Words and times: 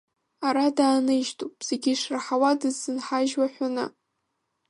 Ара 0.47 0.65
дааныжьтәуп 0.77 1.53
зегьы 1.67 1.91
ишраҳауа 1.93 2.51
дыззынҳажьуа 2.59 3.45
ҳәаны… 3.53 3.85